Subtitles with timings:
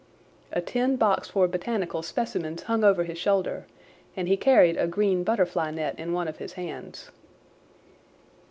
[0.51, 3.67] A tin box for botanical specimens hung over his shoulder
[4.15, 7.11] and he carried a green butterfly net in one of his hands.